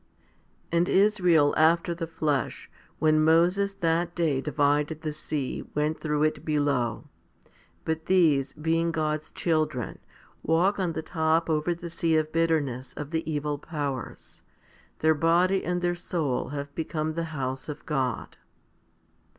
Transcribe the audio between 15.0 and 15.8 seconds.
body